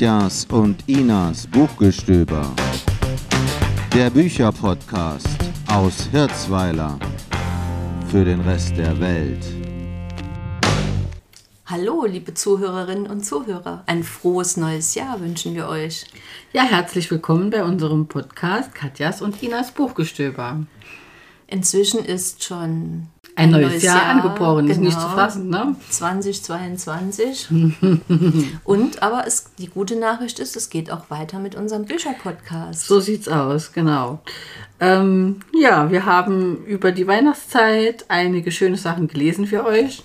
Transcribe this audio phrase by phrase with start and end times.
[0.00, 2.50] Katjas und Inas Buchgestöber.
[3.92, 5.28] Der Bücherpodcast
[5.66, 6.98] aus Hirzweiler
[8.08, 9.44] für den Rest der Welt.
[11.66, 13.82] Hallo, liebe Zuhörerinnen und Zuhörer.
[13.84, 16.06] Ein frohes neues Jahr wünschen wir euch.
[16.54, 20.64] Ja, herzlich willkommen bei unserem Podcast Katjas und Inas Buchgestöber.
[21.46, 25.16] Inzwischen ist schon ein, neues, neues Jahr, Jahr, angebrochen, genau, ist nicht zu genau.
[25.16, 25.76] fassen, ne?
[25.90, 27.48] 2022.
[28.64, 32.86] und aber es, die gute Nachricht ist, es geht auch weiter mit unserem Bücherpodcast.
[32.86, 34.20] So sieht's aus, genau.
[34.80, 40.02] Ähm, ja, wir haben über die Weihnachtszeit einige schöne Sachen gelesen für euch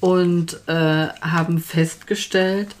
[0.00, 2.74] und äh, haben festgestellt,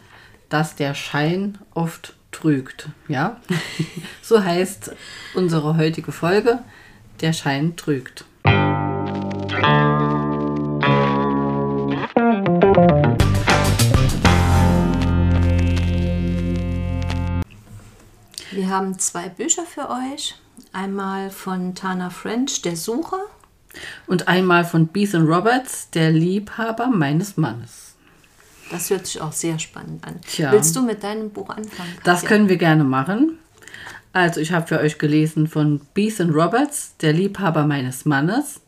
[0.48, 2.88] dass der Schein oft trügt.
[3.08, 3.40] Ja,
[4.22, 4.92] so heißt
[5.34, 6.60] unsere heutige Folge.
[7.20, 8.24] Der Schein trügt.
[18.50, 20.34] Wir haben zwei Bücher für euch.
[20.72, 23.20] Einmal von Tana French, Der Sucher.
[24.06, 27.94] Und einmal von Beethan Roberts, Der Liebhaber meines Mannes.
[28.70, 30.20] Das hört sich auch sehr spannend an.
[30.22, 30.50] Tja.
[30.50, 31.94] Willst du mit deinem Buch anfangen?
[31.96, 32.02] Katja?
[32.02, 33.38] Das können wir gerne machen.
[34.12, 38.60] Also ich habe für euch gelesen von Beethan Roberts, Der Liebhaber meines Mannes.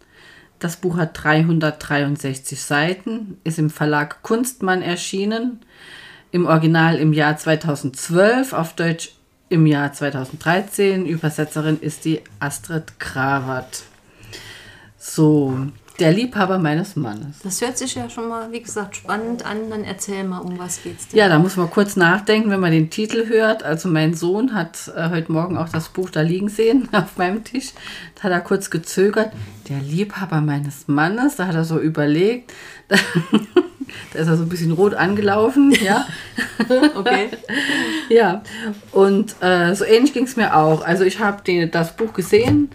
[0.59, 5.61] Das Buch hat 363 Seiten, ist im Verlag Kunstmann erschienen,
[6.31, 9.13] im Original im Jahr 2012, auf Deutsch
[9.49, 11.07] im Jahr 2013.
[11.07, 13.83] Übersetzerin ist die Astrid Krawat.
[14.97, 17.39] So, der Liebhaber meines Mannes.
[17.43, 19.71] Das hört sich ja schon mal, wie gesagt, spannend an.
[19.71, 21.19] Dann erzähl mal, um was geht's denn?
[21.19, 23.63] Ja, da muss man kurz nachdenken, wenn man den Titel hört.
[23.63, 27.45] Also mein Sohn hat äh, heute Morgen auch das Buch da liegen sehen auf meinem
[27.45, 27.73] Tisch.
[28.17, 29.33] Da hat er kurz gezögert.
[29.69, 32.53] Der Liebhaber meines Mannes, da hat er so überlegt.
[32.89, 36.07] da ist er so ein bisschen rot angelaufen, ja.
[36.95, 37.31] okay.
[38.09, 38.43] ja,
[38.93, 40.85] und äh, so ähnlich ging es mir auch.
[40.85, 42.71] Also ich habe das Buch gesehen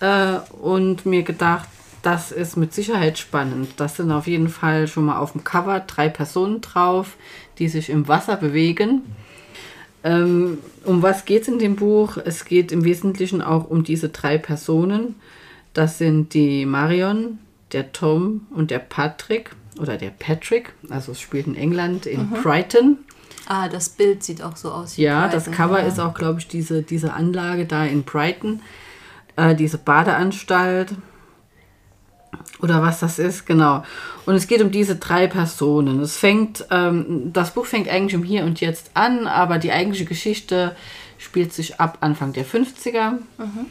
[0.00, 1.68] äh, und mir gedacht,
[2.02, 3.74] das ist mit Sicherheit spannend.
[3.76, 7.16] Das sind auf jeden Fall schon mal auf dem Cover drei Personen drauf,
[7.58, 9.02] die sich im Wasser bewegen.
[10.04, 12.18] Ähm, um was geht es in dem Buch?
[12.24, 15.14] Es geht im Wesentlichen auch um diese drei Personen.
[15.74, 17.38] Das sind die Marion,
[17.70, 20.72] der Tom und der Patrick oder der Patrick.
[20.90, 22.42] Also es spielt in England, in mhm.
[22.42, 22.98] Brighton.
[23.46, 24.96] Ah, das Bild sieht auch so aus.
[24.96, 25.86] ja, Brighton, das Cover ja.
[25.86, 28.60] ist auch, glaube ich, diese, diese Anlage da in Brighton.
[29.36, 30.94] Äh, diese Badeanstalt
[32.62, 33.84] oder was das ist, genau.
[34.24, 36.00] Und es geht um diese drei Personen.
[36.00, 40.04] Es fängt, ähm, das Buch fängt eigentlich im Hier und Jetzt an, aber die eigentliche
[40.04, 40.76] Geschichte
[41.18, 43.18] spielt sich ab Anfang der 50er.
[43.38, 43.66] Mhm.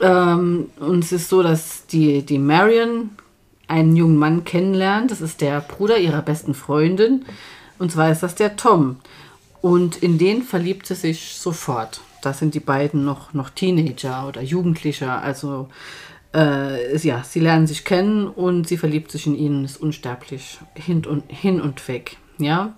[0.00, 3.10] Ähm, und es ist so, dass die, die Marion
[3.68, 5.10] einen jungen Mann kennenlernt.
[5.10, 7.24] Das ist der Bruder ihrer besten Freundin.
[7.78, 8.96] Und zwar ist das der Tom.
[9.62, 12.00] Und in den verliebt sie sich sofort.
[12.22, 15.22] Das sind die beiden noch, noch Teenager oder Jugendlicher.
[15.22, 15.68] Also
[16.34, 21.04] äh, ja, sie lernen sich kennen und sie verliebt sich in ihn, ist unsterblich hin
[21.06, 22.16] und, hin und weg.
[22.38, 22.74] Ja.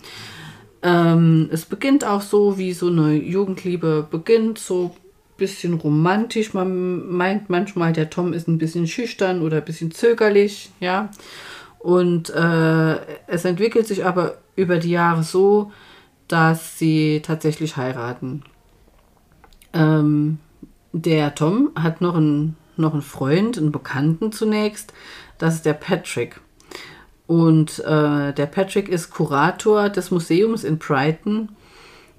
[0.83, 6.55] Ähm, es beginnt auch so, wie so eine Jugendliebe beginnt, so ein bisschen romantisch.
[6.55, 11.11] Man meint manchmal, der Tom ist ein bisschen schüchtern oder ein bisschen zögerlich, ja.
[11.79, 15.73] Und äh, es entwickelt sich aber über die Jahre so,
[16.27, 18.43] dass sie tatsächlich heiraten.
[19.73, 20.39] Ähm,
[20.93, 24.93] der Tom hat noch einen noch einen Freund, einen Bekannten zunächst.
[25.39, 26.41] Das ist der Patrick.
[27.27, 31.51] Und äh, der Patrick ist Kurator des Museums in Brighton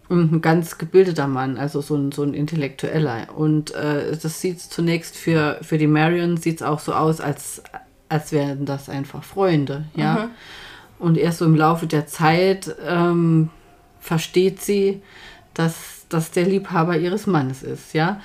[0.10, 3.28] und ein ganz gebildeter Mann, also so ein, so ein Intellektueller.
[3.36, 7.64] Und äh, das sieht zunächst für, für die Marion sieht auch so aus, als,
[8.10, 10.14] als wären das einfach Freunde, ja.
[10.26, 10.30] Mhm.
[11.00, 13.50] Und erst so im Laufe der Zeit ähm,
[14.02, 15.02] versteht sie,
[15.54, 18.20] dass das der Liebhaber ihres Mannes ist, ja.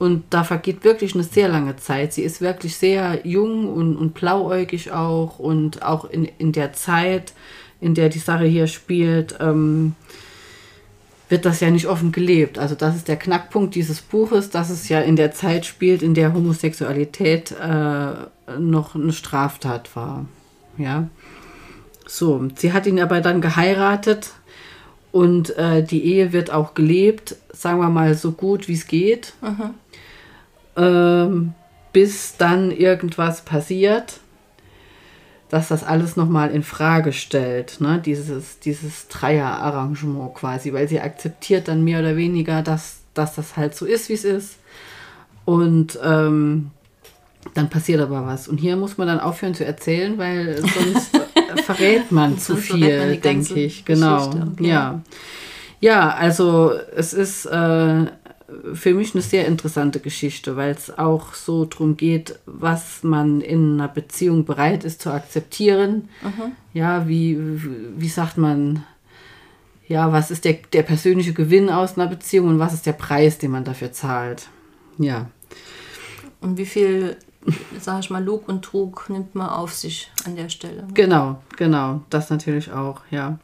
[0.00, 2.14] Und da vergeht wirklich eine sehr lange Zeit.
[2.14, 5.38] Sie ist wirklich sehr jung und, und blauäugig auch.
[5.38, 7.34] Und auch in, in der Zeit,
[7.82, 9.94] in der die Sache hier spielt, ähm,
[11.28, 12.58] wird das ja nicht offen gelebt.
[12.58, 16.14] Also das ist der Knackpunkt dieses Buches, dass es ja in der Zeit spielt, in
[16.14, 20.24] der Homosexualität äh, noch eine Straftat war.
[20.78, 21.08] Ja.
[22.06, 24.30] So, sie hat ihn aber dann geheiratet
[25.12, 29.34] und äh, die Ehe wird auch gelebt, sagen wir mal so gut wie es geht.
[29.42, 29.74] Mhm
[30.76, 31.54] ähm,
[31.92, 34.20] bis dann irgendwas passiert,
[35.48, 38.00] dass das alles nochmal in Frage stellt, ne?
[38.04, 43.74] dieses, dieses Dreier-Arrangement quasi, weil sie akzeptiert dann mehr oder weniger, dass, dass das halt
[43.74, 44.58] so ist, wie es ist.
[45.44, 46.70] Und ähm,
[47.54, 48.46] dann passiert aber was.
[48.46, 51.10] Und hier muss man dann aufhören zu erzählen, weil sonst
[51.64, 53.84] verrät man zu viel, denke ich.
[53.84, 54.28] Genau.
[54.28, 54.68] Okay.
[54.68, 55.00] Ja.
[55.80, 58.06] Ja, also es ist äh,
[58.74, 63.74] für mich eine sehr interessante Geschichte, weil es auch so darum geht, was man in
[63.74, 66.08] einer Beziehung bereit ist zu akzeptieren.
[66.72, 67.38] Ja, wie,
[67.96, 68.84] wie sagt man,
[69.90, 73.38] ja, was ist der, der persönliche Gewinn aus einer Beziehung und was ist der Preis,
[73.38, 74.48] den man dafür zahlt.
[74.98, 75.30] Ja.
[76.40, 77.16] Und wie viel,
[77.80, 80.86] sag ich mal, Lug und Trug nimmt man auf sich an der Stelle?
[80.94, 83.38] Genau, genau, das natürlich auch, ja.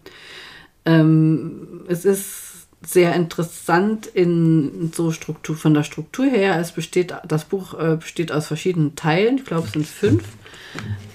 [0.85, 2.56] Ähm, es ist
[2.87, 6.59] sehr interessant in so Struktur, von der Struktur her.
[6.61, 10.25] Es besteht, das Buch äh, besteht aus verschiedenen Teilen, ich glaube es sind fünf,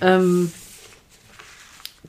[0.02, 0.52] ähm,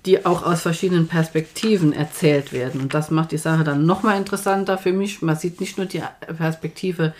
[0.05, 2.81] die auch aus verschiedenen Perspektiven erzählt werden.
[2.81, 5.23] Und das macht die Sache dann nochmal interessanter für mich.
[5.23, 6.03] Man sieht nicht nur die
[6.37, 7.15] Perspektive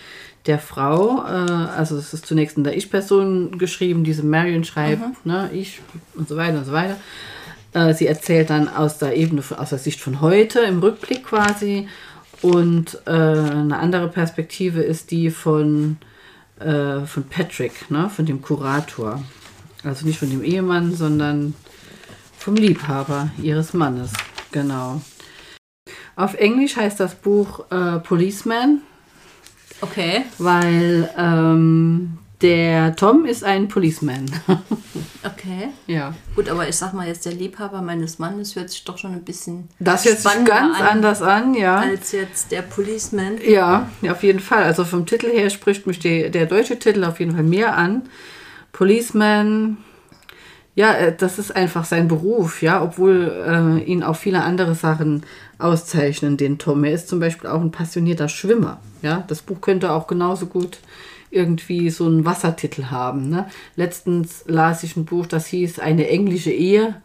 [0.45, 5.49] der Frau, äh, also es ist zunächst in der Ich-Person geschrieben, diese Marion schreibt, ne,
[5.53, 5.79] ich
[6.15, 6.97] und so weiter und so weiter.
[7.71, 11.23] Äh, sie erzählt dann aus der Ebene, von, aus der Sicht von heute, im Rückblick
[11.23, 11.87] quasi.
[12.43, 15.97] Und äh, eine andere Perspektive ist die von,
[16.59, 19.23] äh, von Patrick, ne, von dem Kurator.
[19.83, 21.55] Also nicht von dem Ehemann, sondern
[22.37, 24.13] vom Liebhaber ihres Mannes.
[24.51, 25.01] Genau.
[26.15, 28.81] Auf Englisch heißt das Buch äh, Policeman,
[29.83, 34.25] Okay, weil ähm, der Tom ist ein Policeman.
[35.23, 35.69] okay.
[35.87, 36.13] ja.
[36.35, 39.23] Gut, aber ich sag mal jetzt, der Liebhaber meines Mannes hört sich doch schon ein
[39.23, 41.77] bisschen Das hört sich ganz an, anders an, ja.
[41.77, 43.37] als jetzt der Policeman.
[43.47, 44.63] Ja, ja, auf jeden Fall.
[44.63, 48.03] Also vom Titel her spricht mich die, der deutsche Titel auf jeden Fall mehr an.
[48.73, 49.77] Policeman,
[50.75, 55.23] ja, äh, das ist einfach sein Beruf, ja, obwohl äh, ihn auch viele andere Sachen
[55.59, 56.83] auszeichnen, den Tom.
[56.83, 59.23] Er ist zum Beispiel auch ein passionierter Schwimmer, ja.
[59.29, 60.79] Das Buch könnte auch genauso gut
[61.33, 63.29] irgendwie so einen Wassertitel haben.
[63.29, 63.47] Ne?
[63.75, 66.95] Letztens las ich ein Buch, das hieß Eine englische Ehe.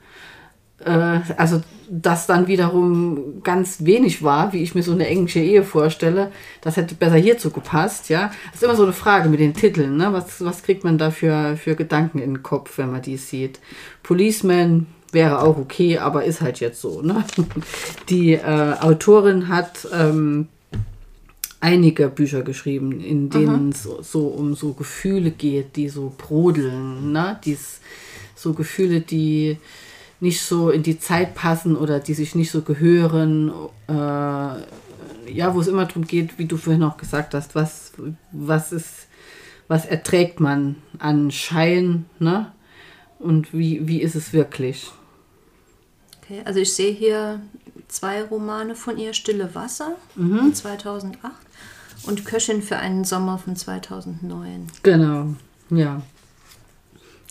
[0.85, 5.63] Äh, also das dann wiederum ganz wenig war, wie ich mir so eine englische Ehe
[5.63, 6.31] vorstelle.
[6.61, 8.31] Das hätte besser hierzu gepasst, ja.
[8.47, 10.13] Das ist immer so eine Frage mit den Titeln, ne?
[10.13, 13.61] Was, was kriegt man da für, für Gedanken in den Kopf, wenn man die sieht?
[14.03, 17.25] Policeman wäre auch okay, aber ist halt jetzt so, ne?
[18.09, 20.49] Die äh, Autorin hat ähm,
[21.61, 27.39] einige Bücher geschrieben, in denen es so, um so Gefühle geht, die so brodeln, ne?
[27.45, 27.81] Dies,
[28.35, 29.59] so Gefühle, die
[30.21, 33.53] nicht so in die Zeit passen oder die sich nicht so gehören.
[33.89, 37.93] Äh, ja, wo es immer darum geht, wie du vorhin auch gesagt hast, was,
[38.33, 39.09] was ist,
[39.67, 42.53] was erträgt man an Schein, ne?
[43.19, 44.93] Und wie, wie ist es wirklich?
[46.23, 47.41] Okay, also ich sehe hier
[47.89, 51.48] zwei Romane von ihr, Stille Wasser von 2008
[52.09, 54.67] und Köchin für einen Sommer von 2009.
[54.83, 55.35] Genau,
[55.71, 56.03] ja.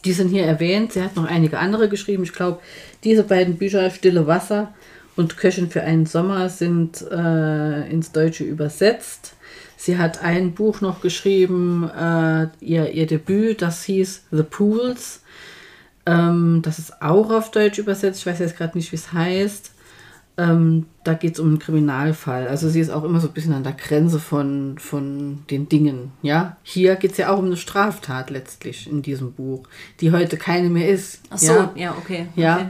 [0.05, 0.93] Die sind hier erwähnt.
[0.93, 2.23] Sie hat noch einige andere geschrieben.
[2.23, 2.59] Ich glaube,
[3.03, 4.73] diese beiden Bücher, Stille Wasser
[5.15, 9.33] und Köchin für einen Sommer, sind äh, ins Deutsche übersetzt.
[9.75, 15.21] Sie hat ein Buch noch geschrieben, äh, ihr, ihr Debüt, das hieß The Pools.
[16.05, 18.19] Ähm, das ist auch auf Deutsch übersetzt.
[18.19, 19.71] Ich weiß jetzt gerade nicht, wie es heißt.
[20.39, 22.47] Ähm, da geht es um einen Kriminalfall.
[22.47, 26.11] Also sie ist auch immer so ein bisschen an der Grenze von, von den Dingen.
[26.21, 29.63] Ja, hier geht es ja auch um eine Straftat letztlich in diesem Buch,
[29.99, 31.21] die heute keine mehr ist.
[31.31, 31.71] Ach so, ja?
[31.75, 32.27] ja, okay.
[32.35, 32.57] Ja.
[32.57, 32.67] okay,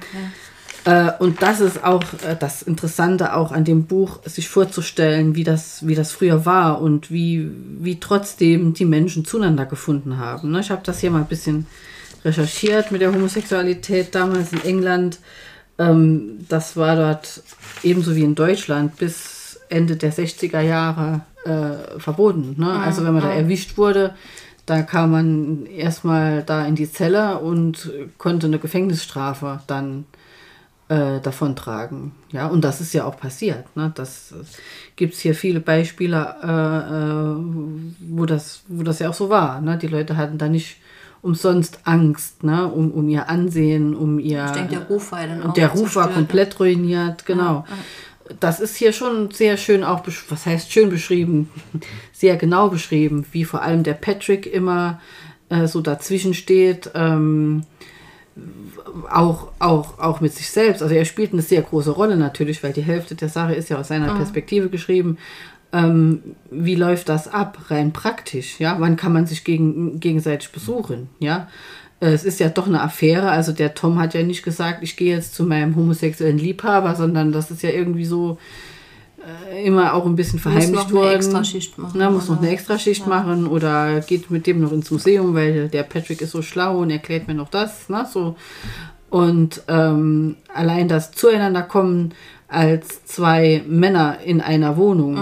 [0.85, 5.43] Äh, und das ist auch äh, das Interessante auch an dem Buch, sich vorzustellen, wie
[5.43, 10.51] das, wie das früher war und wie, wie trotzdem die Menschen zueinander gefunden haben.
[10.51, 10.61] Ne?
[10.61, 11.67] Ich habe das hier mal ein bisschen
[12.23, 15.19] recherchiert mit der Homosexualität damals in England.
[15.79, 17.41] Ähm, das war dort
[17.83, 22.55] ebenso wie in Deutschland bis Ende der 60er Jahre äh, verboten.
[22.57, 22.69] Ne?
[22.71, 24.15] Also wenn man da erwischt wurde,
[24.65, 30.05] da kam man erstmal da in die Zelle und konnte eine Gefängnisstrafe dann
[30.89, 32.11] äh, davontragen.
[32.31, 33.75] Ja, und das ist ja auch passiert.
[33.75, 33.91] Ne?
[33.95, 34.33] Das
[34.95, 39.61] gibt es hier viele Beispiele, äh, äh, wo, das, wo das ja auch so war.
[39.61, 39.77] Ne?
[39.77, 40.77] Die Leute hatten da nicht
[41.21, 42.67] umsonst Angst, ne?
[42.67, 44.45] um, um ihr Ansehen, um ihr.
[44.45, 47.65] Ich denke, der Ruf war ja dann auch Der Ruf war komplett ruiniert, genau.
[48.39, 51.49] Das ist hier schon sehr schön auch, was heißt schön beschrieben,
[52.13, 54.99] sehr genau beschrieben, wie vor allem der Patrick immer
[55.49, 56.91] äh, so dazwischen steht.
[56.93, 57.63] Ähm,
[59.09, 60.81] auch, auch, auch mit sich selbst.
[60.81, 63.77] Also er spielt eine sehr große Rolle natürlich, weil die Hälfte der Sache ist ja
[63.77, 65.17] aus seiner Perspektive geschrieben.
[65.77, 68.59] Ähm, wie läuft das ab, rein praktisch?
[68.59, 71.09] Ja, wann kann man sich gegen, gegenseitig besuchen?
[71.19, 71.47] Ja,
[71.99, 73.29] Äh, es ist ja doch eine Affäre.
[73.31, 77.31] Also der Tom hat ja nicht gesagt, ich gehe jetzt zu meinem homosexuellen Liebhaber, sondern
[77.31, 78.37] das ist ja irgendwie so
[79.51, 81.15] äh, immer auch ein bisschen Muss verheimlicht noch eine worden.
[81.15, 82.49] Extraschicht machen, Na, muss noch eine?
[82.51, 86.77] Extraschicht machen oder geht mit dem noch ins Museum, weil der Patrick ist so schlau
[86.81, 87.89] und erklärt mir noch das.
[87.89, 88.05] Ne?
[88.11, 88.35] So.
[89.09, 92.13] Und ähm, allein das Zueinander kommen
[92.47, 95.17] als zwei Männer in einer Wohnung.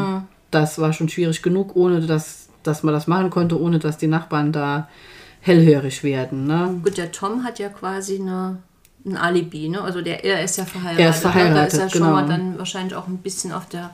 [0.55, 4.07] Das war schon schwierig genug, ohne dass, dass man das machen konnte, ohne dass die
[4.07, 4.87] Nachbarn da
[5.41, 6.47] hellhörig werden.
[6.47, 6.79] Ne?
[6.81, 8.59] Gut, der Tom hat ja quasi eine,
[9.05, 9.81] ein Alibi, ne?
[9.81, 10.99] Also der, er ist ja verheiratet.
[10.99, 11.59] Er ist verheiratet, ne?
[11.59, 12.13] Da ist er schon genau.
[12.13, 13.91] mal dann wahrscheinlich auch ein bisschen auf der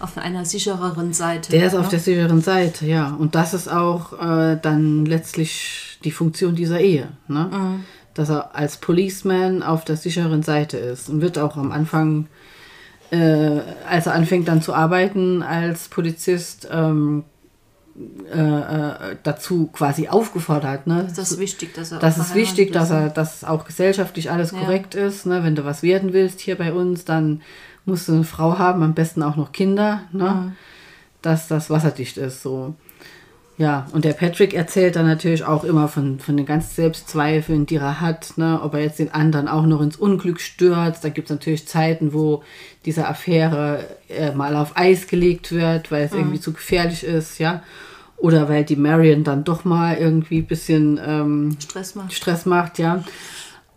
[0.00, 1.50] auf einer sichereren Seite.
[1.50, 1.80] Der ist ne?
[1.80, 3.08] auf der sicheren Seite, ja.
[3.18, 7.08] Und das ist auch äh, dann letztlich die Funktion dieser Ehe.
[7.26, 7.50] Ne?
[7.52, 7.84] Mhm.
[8.14, 12.28] Dass er als Policeman auf der sicheren Seite ist und wird auch am Anfang,
[13.10, 17.24] äh, als er anfängt dann zu arbeiten als Polizist, ähm,
[18.32, 20.86] äh, äh, dazu quasi aufgefordert.
[20.86, 21.08] Ne?
[21.16, 24.52] Das ist wichtig, dass er Das auch ist wichtig, dass er, dass auch gesellschaftlich alles
[24.52, 24.58] Ja.
[24.60, 25.26] korrekt ist.
[25.26, 25.42] Ne?
[25.42, 27.40] Wenn du was werden willst hier bei uns, dann
[27.86, 30.52] musst du eine Frau haben, am besten auch noch Kinder, ne?
[31.22, 32.42] dass das wasserdicht ist.
[32.42, 32.74] So.
[33.58, 37.74] Ja, und der Patrick erzählt dann natürlich auch immer von, von den ganzen Selbstzweifeln, die
[37.74, 38.60] er hat, ne?
[38.62, 41.04] ob er jetzt den anderen auch noch ins Unglück stürzt.
[41.04, 42.44] Da gibt es natürlich Zeiten, wo
[42.84, 47.64] diese Affäre äh, mal auf Eis gelegt wird, weil es irgendwie zu gefährlich ist, ja.
[48.16, 51.56] Oder weil die Marion dann doch mal irgendwie ein bisschen ähm.
[51.60, 52.12] Stress macht.
[52.12, 53.02] Stress macht, ja.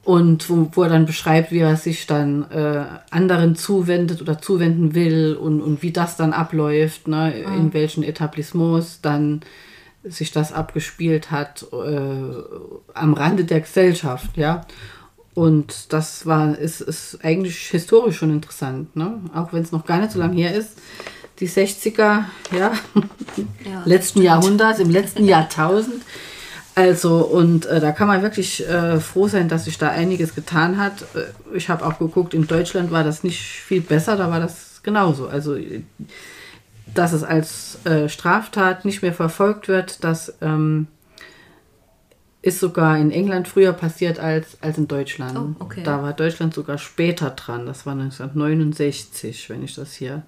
[0.03, 4.93] Und wo, wo er dann beschreibt, wie er sich dann äh, anderen zuwendet oder zuwenden
[4.93, 9.41] will und, und wie das dann abläuft, ne, in welchen Etablissements dann
[10.03, 14.62] sich das abgespielt hat, äh, am Rande der Gesellschaft, ja.
[15.34, 19.20] Und das war, ist, ist eigentlich historisch schon interessant, ne?
[19.34, 20.77] Auch wenn es noch gar nicht so lange her ist.
[21.39, 22.74] Die 60er, ja,
[23.65, 26.03] Ja, letzten Jahrhunderts, im letzten Jahrtausend.
[26.74, 30.77] Also, und äh, da kann man wirklich äh, froh sein, dass sich da einiges getan
[30.77, 31.01] hat.
[31.15, 34.81] Äh, ich habe auch geguckt, in Deutschland war das nicht viel besser, da war das
[34.84, 35.27] genauso.
[35.27, 35.58] Also,
[36.93, 40.88] dass es als äh, Straftat nicht mehr verfolgt wird, das ähm,
[42.41, 45.38] ist sogar in England früher passiert als, als in Deutschland.
[45.38, 45.83] Oh, okay.
[45.83, 47.65] Da war Deutschland sogar später dran.
[47.65, 50.24] Das war 1969, wenn ich das hier.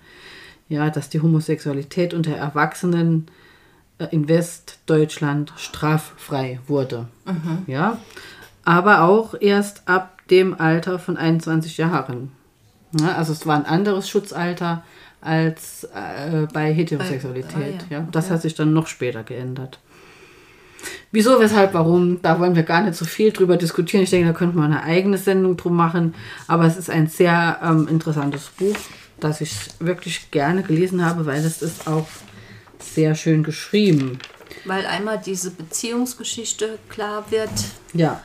[0.70, 3.28] Ja, dass die Homosexualität unter Erwachsenen
[3.98, 7.08] äh, in Westdeutschland straffrei wurde.
[7.68, 7.98] Ja,
[8.64, 12.32] aber auch erst ab dem Alter von 21 Jahren.
[13.00, 14.84] Ja, also es war ein anderes Schutzalter
[15.24, 17.56] als äh, bei Heterosexualität.
[17.56, 18.08] ah, ja, ja.
[18.12, 19.80] Das hat sich dann noch später geändert.
[21.12, 24.04] Wieso, weshalb, warum, da wollen wir gar nicht so viel drüber diskutieren.
[24.04, 26.16] Ich denke, da könnte man eine eigene Sendung drum machen.
[26.48, 28.76] Aber es ist ein sehr ähm, interessantes Buch,
[29.20, 32.08] das ich wirklich gerne gelesen habe, weil es ist auch
[32.80, 34.20] sehr schön geschrieben.
[34.66, 37.52] Weil einmal diese Beziehungsgeschichte klar wird,
[37.94, 38.22] Ja,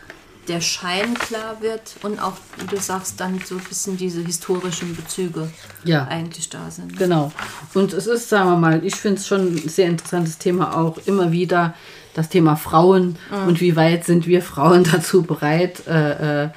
[0.48, 4.96] der Schein klar wird und auch, wie du sagst, dann so ein bisschen diese historischen
[4.96, 5.50] Bezüge
[5.84, 6.06] Ja.
[6.08, 6.96] eigentlich da sind.
[6.98, 7.32] Genau.
[7.74, 10.98] Und es ist, sagen wir mal, ich finde es schon ein sehr interessantes Thema auch
[11.06, 11.74] immer wieder
[12.14, 16.48] das Thema Frauen und wie weit sind wir Frauen dazu bereit, äh, äh,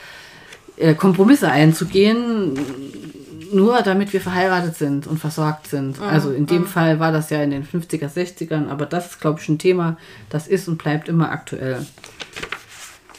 [0.78, 2.58] äh, Kompromisse einzugehen,
[3.54, 6.02] nur damit wir verheiratet sind und versorgt sind.
[6.02, 9.40] Also in dem Fall war das ja in den 50er, 60ern, aber das ist, glaube
[9.42, 9.98] ich, ein Thema,
[10.30, 11.86] das ist und bleibt immer aktuell.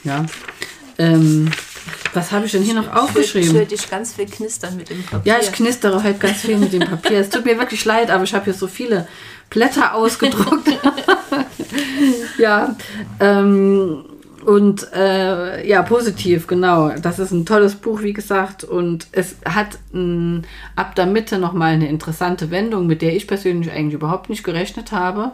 [0.04, 0.24] Ja.
[0.98, 1.50] Ähm,
[2.14, 3.68] was habe ich denn hier noch Ich höre aufgeschrieben?
[3.68, 5.32] dich ganz viel knistern mit dem Papier.
[5.32, 7.18] Ja, ich knistere heute ganz viel mit dem Papier.
[7.20, 9.08] Es tut mir wirklich leid, aber ich habe hier so viele
[9.48, 10.68] Blätter ausgedruckt.
[12.38, 12.76] ja,
[13.20, 14.04] ähm,
[14.44, 16.90] und äh, ja, positiv, genau.
[17.00, 18.64] Das ist ein tolles Buch, wie gesagt.
[18.64, 20.42] Und es hat mh,
[20.74, 24.90] ab der Mitte nochmal eine interessante Wendung, mit der ich persönlich eigentlich überhaupt nicht gerechnet
[24.90, 25.32] habe.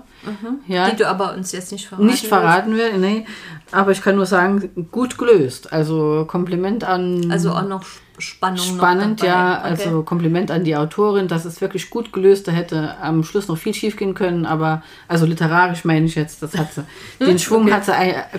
[0.67, 3.25] Ja, Die du aber uns jetzt nicht verraten nicht verraten will, nee.
[3.71, 5.73] Aber ich kann nur sagen, gut gelöst.
[5.73, 7.31] Also Kompliment an.
[7.31, 7.85] Also auch noch
[8.19, 8.59] Spannung.
[8.59, 9.59] Spannend, noch ja.
[9.59, 9.69] Okay.
[9.69, 11.29] Also Kompliment an die Autorin.
[11.29, 12.49] Das ist wirklich gut gelöst.
[12.49, 16.43] Da hätte am Schluss noch viel schief gehen können, aber also literarisch meine ich jetzt,
[16.43, 16.85] das hat sie.
[17.25, 17.93] Den Schwung hat sie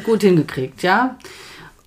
[0.04, 1.16] gut hingekriegt, ja.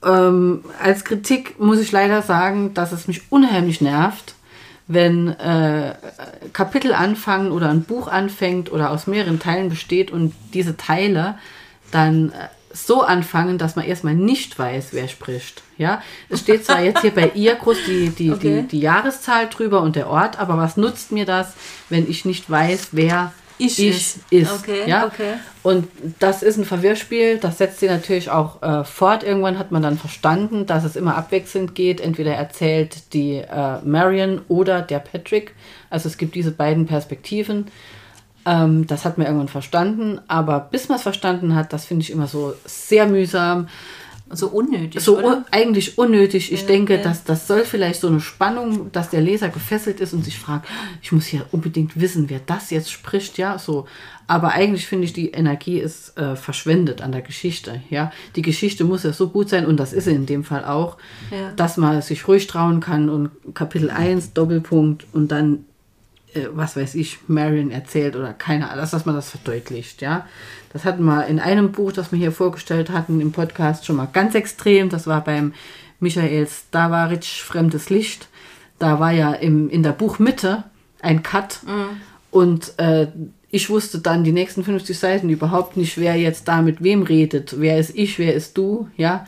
[0.05, 4.35] Ähm, als Kritik muss ich leider sagen, dass es mich unheimlich nervt,
[4.89, 5.95] wenn äh,
[6.53, 11.37] Kapitel anfangen oder ein Buch anfängt oder aus mehreren Teilen besteht und diese Teile
[11.93, 15.63] dann äh, so anfangen, dass man erstmal nicht weiß, wer spricht.
[15.79, 18.63] Ja, es steht zwar jetzt hier bei ihr groß die, die, Okay.
[18.63, 21.55] die, die Jahreszahl drüber und der Ort, aber was nutzt mir das,
[21.89, 24.19] wenn ich nicht weiß, wer Ich ich ist.
[24.31, 24.53] ist?
[24.53, 25.07] Okay, ja?
[25.07, 25.35] okay.
[25.63, 25.87] Und
[26.19, 29.23] das ist ein Verwirrspiel, das setzt sie natürlich auch äh, fort.
[29.23, 32.01] Irgendwann hat man dann verstanden, dass es immer abwechselnd geht.
[32.01, 35.55] Entweder erzählt die äh, Marion oder der Patrick.
[35.91, 37.67] Also es gibt diese beiden Perspektiven.
[38.45, 40.21] Ähm, das hat man irgendwann verstanden.
[40.29, 43.69] Aber bis man es verstanden hat, das finde ich immer so sehr mühsam.
[44.35, 46.53] So unnötig, so un eigentlich unnötig.
[46.55, 47.03] Ich Ja, denke, ja.
[47.03, 50.67] dass das soll vielleicht so eine Spannung, dass der Leser gefesselt ist und sich fragt,
[51.03, 53.85] ich muss hier unbedingt wissen, wer das jetzt spricht, ja, so.
[54.27, 58.11] Aber eigentlich finde ich, die Energie ist äh, verschwendet an der Geschichte, ja.
[58.35, 60.97] Die Geschichte muss ja so gut sein und das ist sie in dem Fall auch,
[61.31, 61.53] Ja.
[61.57, 65.67] dass man sich ruhig trauen kann und Kapitel 1, Doppelpunkt und dann
[66.35, 70.27] äh, was weiß ich, Marion erzählt oder keine Ahnung, dass man das verdeutlicht, ja.
[70.73, 74.09] Das hatten wir in einem Buch, das wir hier vorgestellt hatten im Podcast schon mal
[74.11, 74.89] ganz extrem.
[74.89, 75.53] Das war beim
[76.01, 78.29] Michael Stavaric Fremdes Licht.
[78.79, 80.65] Da war ja im, in der Buchmitte
[81.03, 81.61] ein Cut
[82.31, 83.09] und äh,
[83.51, 87.61] ich wusste dann die nächsten 50 Seiten überhaupt nicht, wer jetzt da mit wem redet.
[87.61, 89.27] Wer ist ich, wer ist du, ja.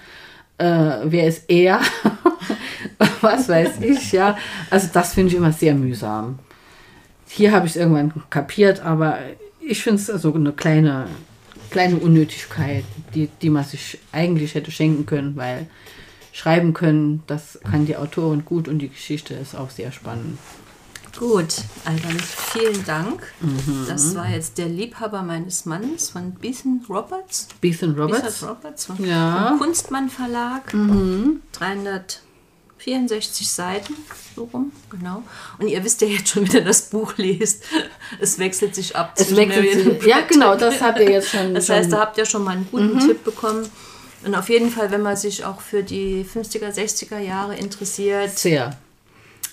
[0.56, 1.80] Äh, wer ist er?
[3.20, 4.38] was weiß ich, ja.
[4.70, 6.38] Also das finde ich immer sehr mühsam.
[7.37, 9.19] Hier habe ich es irgendwann kapiert, aber
[9.61, 11.09] ich finde es so eine kleine,
[11.71, 15.67] kleine Unnötigkeit, die, die man sich eigentlich hätte schenken können, weil
[16.33, 20.38] schreiben können, das kann die Autorin gut und die Geschichte ist auch sehr spannend.
[21.19, 23.23] Gut, Alban, vielen Dank.
[23.41, 23.85] Mhm.
[23.88, 27.49] Das war jetzt der Liebhaber meines Mannes von Beeson Roberts.
[27.61, 28.23] Beeson Roberts.
[28.23, 29.31] Beeson Roberts vom, Ja.
[29.31, 29.49] Mhm.
[29.49, 30.73] vom Kunstmann Verlag.
[32.85, 33.95] 364 Seiten,
[34.37, 35.23] so rum, genau.
[35.59, 37.64] Und ihr wisst ja jetzt schon, wie ihr das Buch lest.
[38.21, 39.14] Es wechselt sich ab.
[39.17, 41.73] Es wechselt sich- ja, genau, das habt ihr jetzt schon- Das Mhm.
[41.73, 43.69] heißt, da habt ihr schon mal einen guten Tipp bekommen.
[44.25, 48.75] Und auf jeden Fall, wenn man sich auch für die 50er, 60er Jahre interessiert, Sehr.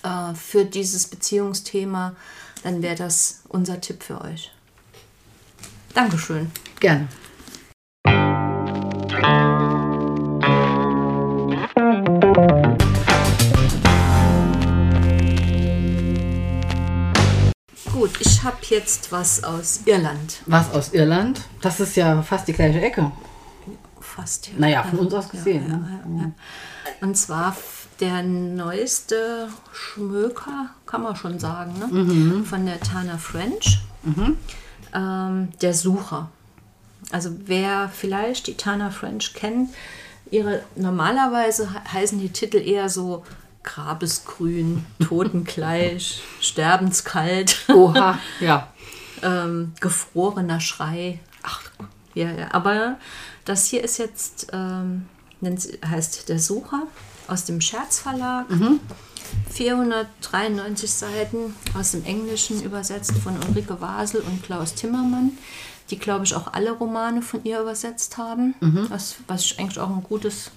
[0.03, 2.15] äh, für dieses Beziehungsthema,
[2.63, 4.51] dann wäre das unser Tipp für euch.
[5.93, 6.51] Dankeschön.
[6.79, 7.09] Gerne.
[18.41, 20.41] Ich habe jetzt was aus Irland.
[20.47, 21.41] Was aus Irland?
[21.61, 23.11] Das ist ja fast die gleiche Ecke.
[23.99, 24.47] Fast.
[24.47, 24.53] ja.
[24.57, 25.69] Naja, von uns aus gesehen.
[25.69, 26.01] Ja, ne?
[26.17, 26.31] ja, ja.
[27.07, 27.55] Und zwar
[27.99, 31.85] der neueste Schmöker, kann man schon sagen, ne?
[31.87, 32.43] Mhm.
[32.45, 33.79] von der Tana French.
[34.93, 36.29] Ähm, der Sucher.
[37.11, 39.69] Also wer vielleicht die Tana French kennt,
[40.31, 43.23] ihre normalerweise he- heißen die Titel eher so
[43.63, 47.65] Grabesgrün, Totengleich, Sterbenskalt.
[47.69, 48.67] Oha, ja.
[49.21, 51.19] ähm, gefrorener Schrei.
[51.43, 51.61] Ach,
[52.13, 52.47] ja, ja.
[52.51, 52.97] Aber
[53.45, 55.07] das hier ist jetzt, ähm,
[55.85, 56.83] heißt Der Sucher
[57.27, 58.45] aus dem Scherzverlag.
[59.49, 65.37] 493 Seiten aus dem Englischen übersetzt von Ulrike Wasel und Klaus Timmermann,
[65.89, 68.55] die, glaube ich, auch alle Romane von ihr übersetzt haben,
[68.89, 70.51] was, was ich eigentlich auch ein gutes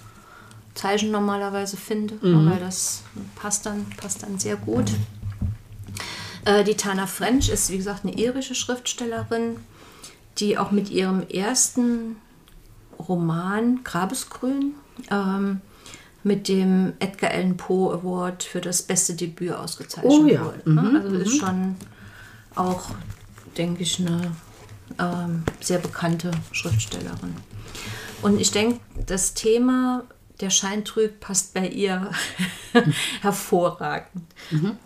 [0.75, 3.03] Zeichen normalerweise finde, weil das
[3.37, 4.91] passt dann, passt dann sehr gut.
[6.45, 9.57] Äh, die Tana French ist, wie gesagt, eine irische Schriftstellerin,
[10.39, 12.17] die auch mit ihrem ersten
[13.09, 14.75] Roman Grabesgrün
[15.11, 15.61] ähm,
[16.23, 20.45] mit dem Edgar Allan Poe Award für das beste Debüt ausgezeichnet Oh ja.
[20.45, 20.71] wurde.
[20.73, 21.03] ne?
[21.05, 21.77] Also ist schon
[22.55, 22.91] auch,
[23.57, 24.33] denke ich, eine
[24.99, 27.35] ähm, sehr bekannte Schriftstellerin.
[28.23, 30.05] Und ich denke, das Thema
[30.41, 32.11] der Schein trügt passt bei ihr
[33.21, 34.25] hervorragend.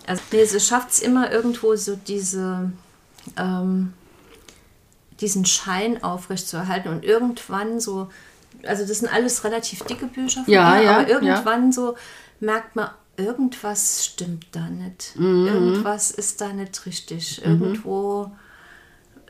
[0.06, 2.70] Also nee, sie schafft es immer irgendwo so diese
[3.36, 3.92] ähm,
[5.20, 8.08] diesen Schein aufrechtzuerhalten und irgendwann so,
[8.64, 11.96] also das sind alles relativ dicke Bücher von Ja, ihr, ja, aber irgendwann so
[12.40, 15.14] merkt man, irgendwas stimmt da nicht.
[15.16, 17.42] Irgendwas ist da nicht richtig.
[17.44, 18.30] Irgendwo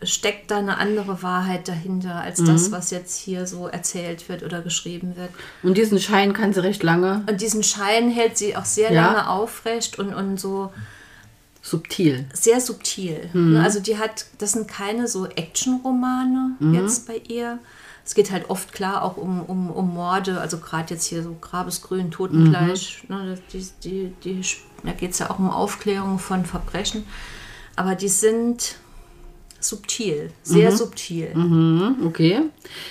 [0.03, 4.61] steckt da eine andere Wahrheit dahinter, als das, was jetzt hier so erzählt wird oder
[4.63, 5.31] geschrieben wird.
[5.63, 9.07] Und diesen Schein kann sie recht lange Und diesen Schein hält sie auch sehr Ja.
[9.13, 10.73] lange aufrecht und, und so
[11.63, 12.27] subtil.
[12.33, 13.29] sehr subtil.
[13.33, 13.63] Ne?
[13.63, 17.59] Also die hat, das sind keine so Action-Romane jetzt bei ihr.
[18.05, 21.37] Es geht halt oft klar auch um, um, um Morde, also gerade jetzt hier so
[21.41, 23.03] Grabesgrün, Totengleich.
[23.09, 23.37] Ne?
[23.53, 24.41] Die, die, die,
[24.83, 27.05] da geht es ja auch um Aufklärung von Verbrechen.
[27.77, 28.77] Aber die sind
[29.61, 31.35] subtil, sehr subtil.
[31.35, 32.43] Mhm, okay.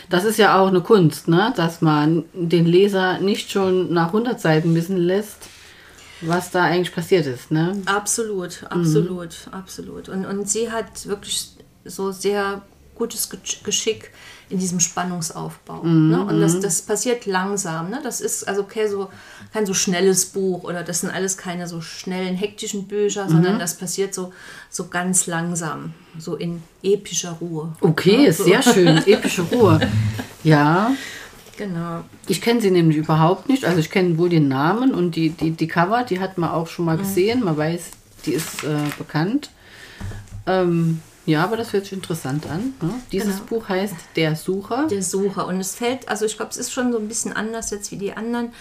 [0.10, 1.54] Das ist ja auch eine Kunst, ne?
[1.56, 5.48] dass man den Leser nicht schon nach 100 Seiten wissen lässt,
[6.22, 7.52] was da eigentlich passiert ist.
[7.52, 7.82] Ne?
[7.86, 10.10] Absolut, absolut, absolut.
[10.10, 11.52] Und, und sie hat wirklich
[11.86, 12.62] so sehr
[12.98, 14.12] gutes Gesch- Geschick
[14.50, 15.84] in diesem Spannungsaufbau.
[15.84, 16.24] Ne?
[16.24, 17.90] Und das, das passiert langsam.
[17.90, 18.00] Ne?
[18.02, 19.10] Das ist also okay, so,
[19.54, 23.76] kein so schnelles Buch oder das sind alles keine so schnellen, hektischen Bücher, sondern das
[23.78, 24.32] passiert so,
[24.70, 27.76] so ganz langsam, so in epischer Ruhe.
[27.82, 28.28] Okay, Ne?
[28.28, 28.44] ist So.
[28.46, 28.98] sehr schön.
[29.06, 29.80] Epische Ruhe.
[30.44, 30.92] Ja,
[31.58, 32.04] Genau.
[32.28, 33.66] ich kenne sie nämlich überhaupt nicht.
[33.66, 36.68] Also ich kenne wohl den Namen und die, die, die Cover, die hat man auch
[36.68, 37.44] schon mal gesehen.
[37.44, 37.82] Man weiß,
[38.26, 39.50] die ist äh, bekannt.
[40.46, 42.74] Ähm, Ja, aber das hört sich interessant an.
[42.82, 42.94] Ne?
[43.12, 43.48] Dieses Genau.
[43.50, 44.88] Buch heißt Der Sucher.
[44.88, 45.46] Der Sucher.
[45.46, 47.98] Und es fällt, also ich glaube, es ist schon so ein bisschen anders jetzt wie
[47.98, 48.54] die anderen.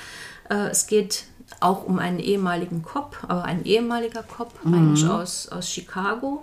[0.50, 1.24] Äh, es geht
[1.60, 6.42] auch um einen ehemaligen Cop, aber ein ehemaliger Cop, eigentlich aus, aus Chicago,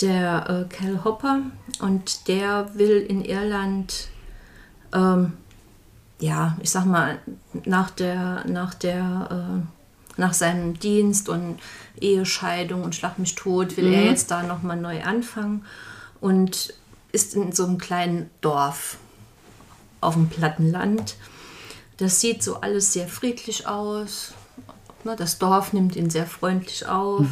[0.00, 1.40] der äh, Cal Hopper.
[1.80, 4.08] Und der will in Irland,
[4.94, 5.34] ähm,
[6.20, 7.18] ja, ich sag mal,
[7.66, 9.28] nach der, nach der,
[9.60, 9.81] äh,
[10.16, 11.58] nach seinem Dienst und
[12.00, 15.64] Ehescheidung und Schlag mich tot, will er jetzt da nochmal neu anfangen
[16.20, 16.74] und
[17.12, 18.96] ist in so einem kleinen Dorf
[20.00, 21.16] auf dem platten Land.
[21.96, 24.32] Das sieht so alles sehr friedlich aus.
[25.04, 27.26] Ne, Das Dorf nimmt ihn sehr freundlich auf.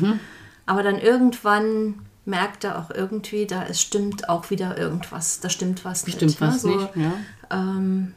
[0.66, 5.40] Aber dann irgendwann merkt er auch irgendwie, da es stimmt auch wieder irgendwas.
[5.40, 6.16] Da stimmt was nicht.
[6.16, 6.76] Stimmt was ne?
[6.76, 7.12] nicht, ja.
[7.50, 8.14] Ähm,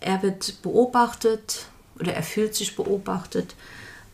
[0.00, 1.66] er wird beobachtet
[1.98, 3.54] oder er fühlt sich beobachtet.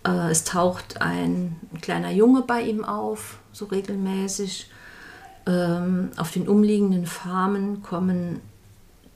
[0.07, 4.71] Äh, es taucht ein kleiner Junge bei ihm auf, so regelmäßig.
[5.47, 8.41] Ähm, auf den umliegenden Farmen kommen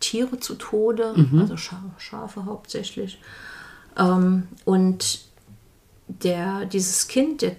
[0.00, 3.20] Tiere zu Tode, also Scha Schafe hauptsächlich.
[3.98, 5.20] Ähm, und
[6.08, 7.56] der, dieses Kind, der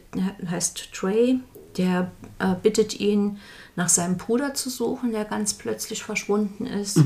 [0.50, 1.40] heißt Trey,
[1.78, 3.38] der äh, bittet ihn,
[3.76, 6.98] nach seinem Bruder zu suchen, der ganz plötzlich verschwunden ist.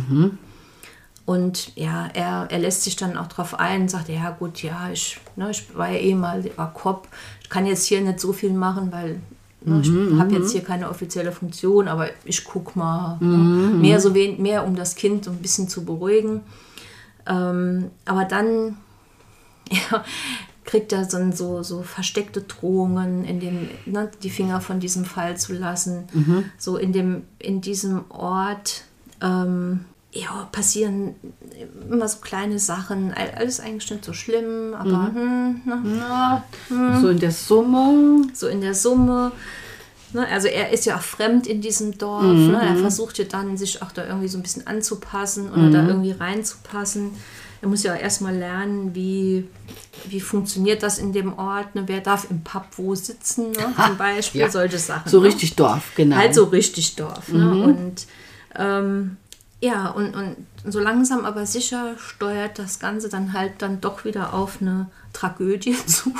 [1.29, 5.19] Und ja, er, er lässt sich dann auch darauf ein, sagt, ja gut, ja, ich,
[5.35, 7.07] ne, ich war ja eh mal war Cop,
[7.43, 9.21] ich kann jetzt hier nicht so viel machen, weil
[9.61, 13.17] ne, ich habe jetzt hier keine offizielle Funktion, aber ich guck mal.
[13.19, 16.41] Ne, mehr, so wen, mehr um das Kind so ein bisschen zu beruhigen.
[17.27, 18.77] Ähm, aber dann
[19.69, 20.03] ja,
[20.65, 25.37] kriegt er so, so, so versteckte Drohungen, in dem, ne, die Finger von diesem Fall
[25.37, 26.05] zu lassen.
[26.57, 28.85] So in, dem, in diesem Ort
[29.21, 31.15] ähm, ja, passieren
[31.89, 33.13] immer so kleine Sachen.
[33.13, 36.43] All- Alles eigentlich nicht so schlimm, aber hm, ne,
[36.99, 38.23] So in der Summe.
[38.33, 39.31] so in der Summe.
[40.11, 42.23] Ne, also er ist ja auch fremd in diesem Dorf.
[42.23, 45.87] Ne, er versucht ja dann, sich auch da irgendwie so ein bisschen anzupassen oder da
[45.87, 47.11] irgendwie reinzupassen.
[47.61, 49.47] Er muss ja auch erstmal lernen, wie,
[50.07, 51.75] wie funktioniert das in dem Ort.
[51.75, 51.83] Ne?
[51.87, 53.73] Wer darf im Pub wo sitzen, ne?
[53.85, 54.49] zum Beispiel, Ja.
[54.49, 55.09] solche Sachen.
[55.09, 55.27] So ne?
[55.27, 56.15] richtig Dorf, genau.
[56.15, 57.27] Halt so richtig Dorf.
[57.27, 57.51] Ne?
[57.63, 58.07] Und
[58.55, 59.17] ähm,
[59.61, 64.33] ja, und, und so langsam aber sicher steuert das Ganze dann halt dann doch wieder
[64.33, 66.13] auf eine Tragödie zu,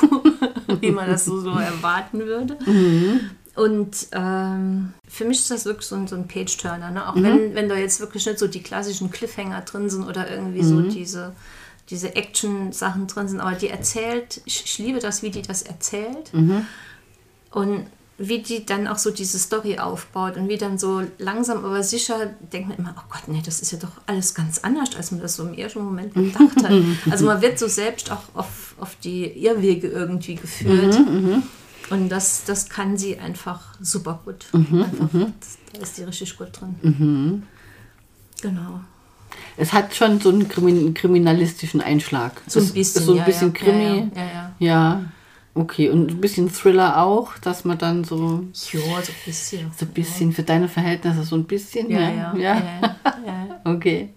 [0.80, 2.58] wie man das so, so erwarten würde.
[3.56, 6.90] Und ähm, für mich ist das wirklich so ein, so ein Page-Turner.
[6.90, 7.08] Ne?
[7.08, 10.62] Auch wenn, wenn da jetzt wirklich nicht so die klassischen Cliffhanger drin sind oder irgendwie
[10.62, 11.32] so diese,
[11.88, 16.32] diese Action-Sachen drin sind, aber die erzählt, ich, ich liebe das, wie die das erzählt.
[17.50, 17.86] Und
[18.22, 22.26] wie die dann auch so diese Story aufbaut und wie dann so langsam aber sicher
[22.52, 25.22] denkt man immer, oh Gott, nee, das ist ja doch alles ganz anders, als man
[25.22, 26.70] das so im ersten Moment gedacht hat.
[27.10, 30.98] Also man wird so selbst auch auf, auf die Irrwege irgendwie geführt.
[31.88, 34.46] Und das, das kann sie einfach super gut.
[34.52, 35.08] Einfach,
[35.40, 37.42] das, da ist die richtig gut drin.
[38.42, 38.80] Genau.
[39.56, 42.40] Es hat schon so einen krimin kriminalistischen Einschlag.
[42.46, 43.02] So ein bisschen.
[43.02, 44.10] So ein ja, bisschen ja, Krimi.
[44.14, 45.04] Ja, ja, ja.
[45.54, 45.90] Ja, okay.
[45.90, 49.70] Und ein bisschen Thriller auch, dass man dann so, Ja, so ein bisschen.
[49.76, 51.90] so ein bisschen für deine Verhältnisse so ein bisschen.
[51.90, 52.34] Ja, Ja, ja.
[52.36, 52.54] ja.
[52.54, 52.80] ja,
[53.26, 53.60] ja, ja.
[53.64, 54.10] Okay.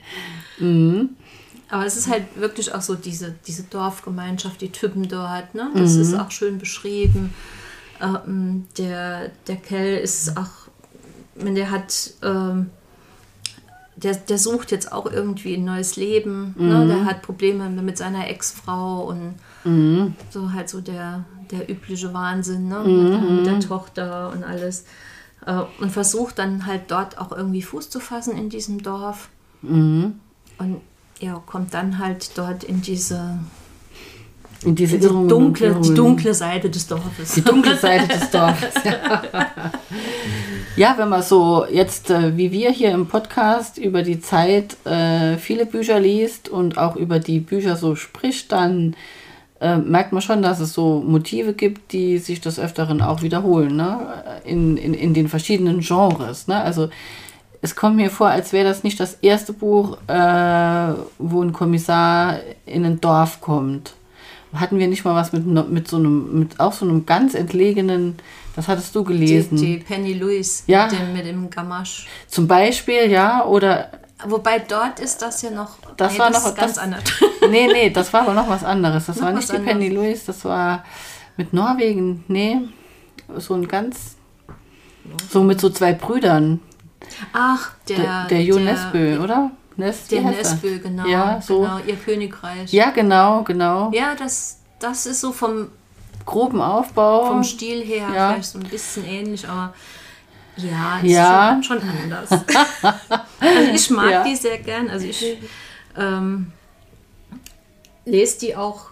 [1.69, 5.69] Aber es ist halt wirklich auch so diese, diese Dorfgemeinschaft, die Typen dort, ne?
[5.76, 7.34] Das ist auch schön beschrieben.
[8.02, 10.50] Ähm, der, der Kell ist auch,
[11.36, 12.69] wenn der hat, ähm,
[13.96, 16.56] der, der sucht jetzt auch irgendwie ein neues Leben.
[16.58, 16.88] Ne?
[16.88, 19.36] Der hat Probleme mit seiner Ex-Frau und
[20.30, 22.80] so halt so der, der übliche Wahnsinn ne?
[22.80, 24.86] mit, der, mit der Tochter und alles.
[25.46, 29.30] Äh, und versucht dann halt dort auch irgendwie Fuß zu fassen in diesem Dorf.
[30.58, 30.82] Und
[31.20, 33.40] ja, kommt dann halt dort in diese,
[34.65, 37.34] In diese diese Irrungen und dunkle, die dunkle Seite des Dorfes.
[37.34, 38.73] Die dunkle Seite des Dorfes.
[40.76, 45.38] ja, wenn man so jetzt äh, wie wir hier im Podcast über die Zeit äh,
[45.38, 48.95] viele Bücher liest und auch über die Bücher so spricht, dann
[49.63, 53.78] äh, merkt man schon, dass es so Motive gibt, die sich des Öfteren auch wiederholen,
[53.78, 54.23] ne?
[54.43, 56.47] in, in, in den verschiedenen Genres.
[56.47, 56.60] Ne?
[56.60, 56.89] Also
[57.62, 62.39] es kommt mir vor, als wäre das nicht das erste Buch, äh, wo ein Kommissar
[62.65, 63.93] in ein Dorf kommt.
[64.54, 68.18] Hatten wir nicht mal was mit, mit so einem, mit auch so einem ganz entlegenen,
[68.56, 69.58] das hattest du Die, gelesen.
[69.58, 70.86] die Penny Lewis Ja.
[70.88, 72.08] mit, dem, mit dem Gamasch.
[72.28, 73.89] Zum Beispiel, ja, oder
[74.26, 77.04] Wobei dort ist das ja noch, Das war noch- ist ganz das- anders.
[77.50, 79.08] nee, nee, das war aber noch was anderes.
[79.08, 79.74] Das Noch war nicht die anderes.
[79.74, 80.86] Penny Lewis, das war
[81.36, 82.24] mit Norwegen.
[82.30, 82.60] Nee,
[83.38, 84.16] so ein ganz.
[85.30, 86.62] So mit so zwei Brüdern.
[87.34, 89.52] Ach, der, Der, der Jo Nesbø, oder?
[89.78, 90.32] Nes, wie Der er?
[90.32, 91.06] Nesbø, genau.
[91.08, 91.62] Ja, so.
[91.62, 91.80] genau.
[91.86, 92.72] Ihr Königreich.
[92.72, 93.92] Ja, genau, genau.
[93.94, 95.70] Ja, das, das ist so vom,
[96.26, 97.26] Groben Aufbau.
[97.28, 98.32] vom Stil her Ja.
[98.32, 99.74] vielleicht so ein bisschen ähnlich, aber
[100.56, 101.60] Ja, ist Ja.
[101.64, 102.30] Schon, schon anders.
[103.40, 104.24] also ich mag Ja.
[104.24, 104.90] die sehr gern.
[104.90, 105.38] Also ich
[105.98, 106.52] ähm,
[108.06, 108.92] lese die auch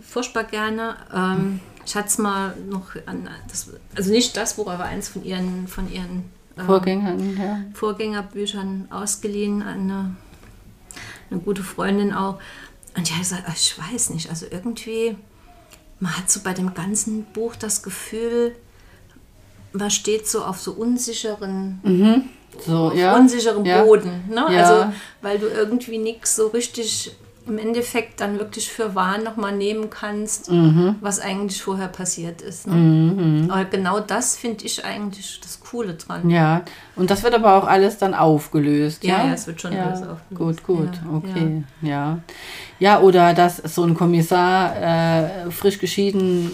[0.00, 0.96] furchtbar gerne.
[1.14, 5.22] Ähm, ich hatte es mal noch an das, also nicht das Buch, aber eins von
[5.24, 6.24] ihren von ihren
[6.64, 7.60] Vorgängern, ja.
[7.74, 10.16] Vorgängerbüchern ausgeliehen an eine,
[11.30, 12.38] eine gute Freundin auch.
[12.96, 15.16] Und die hat gesagt, ach, ich weiß nicht, also irgendwie,
[16.00, 18.56] man hat so bei dem ganzen Buch das Gefühl,
[19.72, 21.80] man steht so auf so unsicheren,
[22.64, 23.14] So, ja.
[23.14, 23.84] unsicherem ja.
[23.84, 24.24] Boden.
[24.28, 24.46] Ne?
[24.50, 24.62] Ja.
[24.62, 27.14] Also, weil du irgendwie nichts so richtig
[27.46, 30.96] im Endeffekt dann wirklich für wahr nochmal nehmen kannst, Mhm.
[31.00, 32.66] was eigentlich vorher passiert ist.
[32.66, 33.46] Ne?
[33.48, 36.28] Aber genau das finde ich eigentlich das Coole dran.
[36.28, 36.62] Ja,
[36.96, 39.18] und das wird aber auch alles dann aufgelöst, ja?
[39.18, 40.64] Ja, ja, es wird schon alles aufgelöst.
[40.64, 42.18] Gut, gut, Ja, okay, ja.
[42.78, 43.00] ja.
[43.00, 44.76] oder dass so ein Kommissar
[45.46, 46.50] äh, frisch geschieden,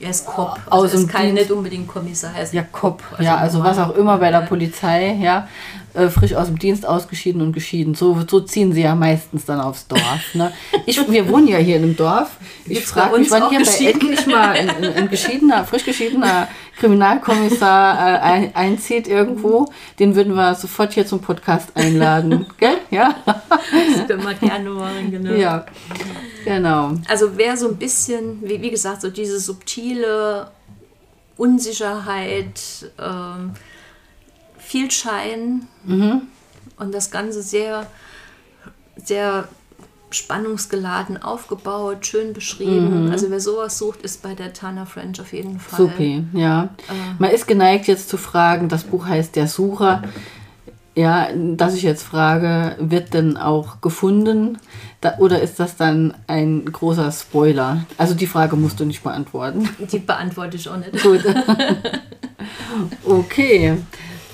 [0.00, 0.58] Er ist Cop.
[0.68, 1.42] Aus Also dem ist kein, Dienst.
[1.42, 2.32] nicht unbedingt Kommissar.
[2.36, 5.46] Er ist ja, ein Cop, ja, also was auch immer bei der Polizei, ja,
[5.94, 7.94] äh, frisch aus dem Dienst ausgeschieden und geschieden.
[7.94, 10.34] So, so ziehen sie ja meistens dann aufs Dorf.
[10.34, 10.52] Ne?
[10.86, 12.30] Ich, wir wohnen ja hier in einem Dorf.
[12.66, 17.94] Ich frage mich, uns wann hier endlich mal ein, ein, ein geschiedener, frisch geschiedener Kriminalkommissar
[17.94, 19.70] äh, ein, einzieht irgendwo.
[19.98, 22.46] Den würden wir sofort hier zum Podcast einladen.
[22.58, 22.78] Gell?
[22.90, 23.14] Ja?
[23.26, 25.32] Das können wir gerne machen, genau.
[25.32, 25.66] Ja,
[26.44, 26.92] genau.
[27.08, 30.50] Also wer so ein bisschen, wie, wie gesagt, so diese subtile
[31.36, 32.60] Unsicherheit,
[32.98, 33.52] ähm,
[34.72, 36.22] viel Schein Mhm.
[36.78, 37.86] und das Ganze sehr,
[38.96, 39.46] sehr
[40.10, 43.10] spannungsgeladen aufgebaut, schön beschrieben.
[43.12, 45.78] Also wer sowas sucht, ist bei der Tana French auf jeden Fall.
[45.78, 46.70] Supi, ja.
[47.18, 50.02] Man ist geneigt jetzt zu fragen, das Buch heißt Der Sucher.
[50.94, 54.58] Ja, dass ich jetzt frage, wird denn auch gefunden?
[55.00, 57.86] Da, oder ist das dann ein großer Spoiler?
[57.96, 59.68] Also die Frage musst du nicht beantworten.
[59.90, 61.02] Die beantworte ich auch nicht.
[61.02, 61.24] Gut.
[63.06, 63.78] okay.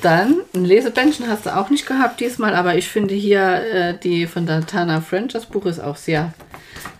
[0.02, 4.26] Dann ein Lesebändchen hast du auch nicht gehabt diesmal, aber ich finde hier äh, die
[4.26, 6.32] von der Tana French, das Buch ist auch sehr,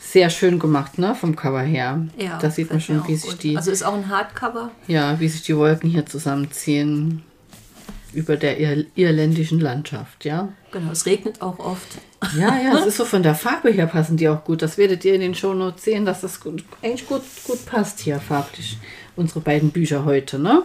[0.01, 1.15] sehr schön gemacht, ne?
[1.15, 2.07] Vom Cover her.
[2.17, 3.43] Ja, da sieht man schon, wie sich gut.
[3.45, 4.71] die Also ist auch ein Hardcover.
[4.89, 7.23] ja, wie sich die Wolken hier zusammenziehen
[8.13, 10.49] über der ir irländischen Landschaft, ja.
[10.73, 11.99] Genau, es regnet auch oft.
[12.37, 14.63] Ja, ja, es ist so von der Farbe her passen die auch gut.
[14.63, 18.19] Das werdet ihr in den Shownotes sehen, dass das gut, eigentlich gut, gut passt hier
[18.19, 18.79] farblich.
[19.15, 20.63] Unsere beiden Bücher heute, ne?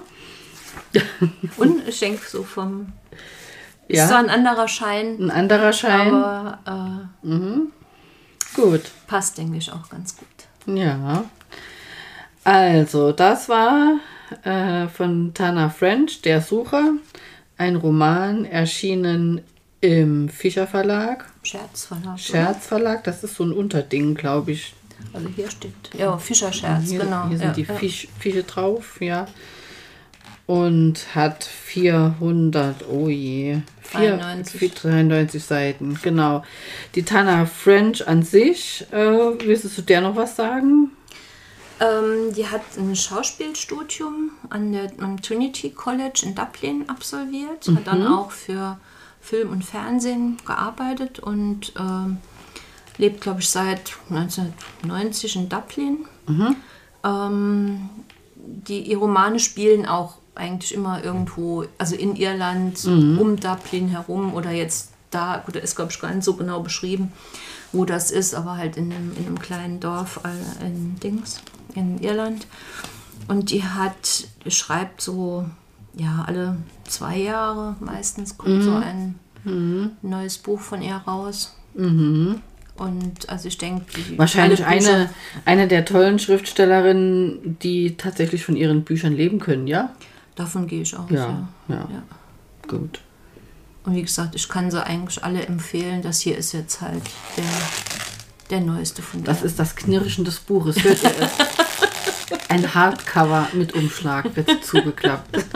[1.57, 2.93] Und ich denke so vom.
[3.88, 4.03] Ja.
[4.03, 6.13] Ist zwar ein anderer Schein, Ein anderer Schein.
[6.13, 8.81] aber äh, gut.
[9.07, 10.27] passt, denke ich, auch ganz gut.
[10.73, 11.25] Ja.
[12.45, 13.99] Also, das war
[14.43, 16.93] äh, von Tana French, Der Sucher.
[17.57, 19.41] Ein Roman erschienen
[19.81, 21.25] im Fischer Verlag.
[21.43, 22.19] Scherzverlag.
[22.19, 24.73] Scherz Verlag, das ist so ein Unterding, glaube ich.
[25.12, 25.73] Also hier steht.
[25.97, 27.27] Ja, Fischer-Scherz, Hier, genau.
[27.27, 27.73] hier sind ja, die ja.
[27.75, 29.27] Fisch, Fische drauf, ja.
[30.45, 34.60] Und hat 400, oh je, 4, 93.
[34.60, 36.43] 493 Seiten, genau.
[36.95, 40.91] Die Tana French an sich, äh, willst du der noch was sagen?
[41.79, 48.06] Ähm, die hat ein Schauspielstudium an der, am Trinity College in Dublin absolviert, hat dann
[48.06, 48.77] auch für
[49.21, 52.17] Film und Fernsehen gearbeitet und ähm,
[52.97, 56.06] lebt, glaube ich, seit 1990 in Dublin.
[57.03, 57.89] Ähm,
[58.36, 62.84] die, die Romane spielen auch eigentlich immer irgendwo, also in Irland,
[63.19, 66.62] um Dublin herum oder jetzt da, gut, da ist, glaube ich, gar nicht so genau
[66.62, 67.12] beschrieben,
[67.72, 71.39] wo das ist, aber halt in einem, in einem kleinen Dorf äh, in Dings,
[71.76, 72.48] in Irland.
[73.28, 75.46] Und die hat, schreibt so,
[75.96, 79.15] ja, alle zwei Jahre meistens kommt so ein
[80.02, 81.56] neues Buch von ihr raus.
[82.76, 85.10] Und also ich denke, die- Wahrscheinlich eine,
[85.46, 89.91] eine der tollen Schriftstellerinnen, die tatsächlich von ihren Büchern leben können, ja?
[90.36, 91.10] Davon gehe ich aus.
[91.10, 91.48] Ja, Ja.
[91.67, 91.76] ja.
[91.91, 92.04] Ja.
[92.67, 93.00] Gut.
[93.86, 96.02] Und wie gesagt, ich kann sie eigentlich alle empfehlen.
[96.02, 97.04] Das hier ist jetzt halt
[97.38, 97.43] der,
[98.50, 99.48] der neueste von Das der.
[99.48, 100.82] ist das Knirschen des Buches.
[100.84, 101.32] Hört ihr es?
[102.50, 105.46] Ein Hardcover mit Umschlag wird zugeklappt.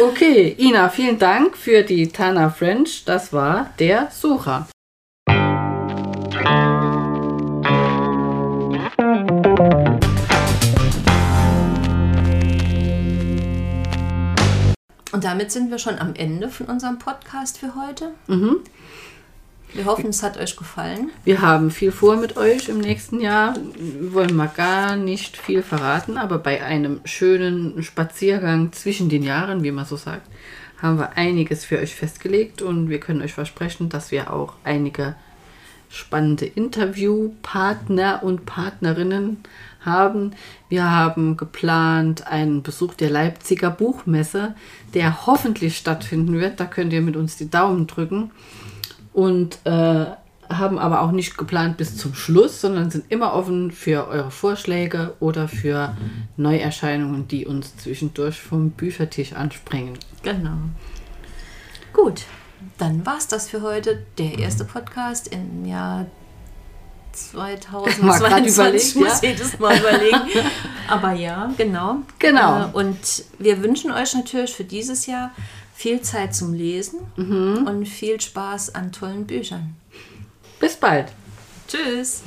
[0.00, 3.02] Okay, Ina, vielen Dank für die Tana French.
[3.04, 4.68] Das war der Sucher.
[15.14, 18.10] Und damit sind wir schon am Ende von unserem Podcast für heute.
[18.26, 18.56] Mhm.
[19.72, 21.12] Wir hoffen, es hat euch gefallen.
[21.22, 23.54] Wir haben viel vor mit euch im nächsten Jahr.
[23.78, 29.62] Wir wollen mal gar nicht viel verraten, aber bei einem schönen Spaziergang zwischen den Jahren,
[29.62, 30.28] wie man so sagt,
[30.82, 35.14] haben wir einiges für euch festgelegt und wir können euch versprechen, dass wir auch einige
[35.94, 39.38] spannende Interviewpartner und Partnerinnen
[39.80, 40.32] haben.
[40.68, 44.54] Wir haben geplant einen Besuch der Leipziger Buchmesse,
[44.94, 46.60] der hoffentlich stattfinden wird.
[46.60, 48.30] Da könnt ihr mit uns die Daumen drücken.
[49.12, 50.06] Und äh,
[50.48, 55.14] haben aber auch nicht geplant bis zum Schluss, sondern sind immer offen für eure Vorschläge
[55.20, 55.96] oder für
[56.36, 59.98] Neuerscheinungen, die uns zwischendurch vom Büchertisch anspringen.
[60.22, 60.56] Genau.
[61.92, 62.24] Gut,
[62.78, 64.04] dann war es das für heute.
[64.18, 66.06] Der erste Podcast im Jahr
[67.12, 68.88] 2022.
[68.90, 69.28] Ich muss ja?
[69.30, 70.46] jedes Mal überlegen.
[70.88, 71.98] Aber ja, genau.
[72.18, 72.70] Genau.
[72.72, 75.30] Und wir wünschen euch natürlich für dieses Jahr
[75.74, 77.66] viel Zeit zum Lesen mhm.
[77.66, 79.76] und viel Spaß an tollen Büchern.
[80.60, 81.12] Bis bald.
[81.68, 82.22] Tschüss.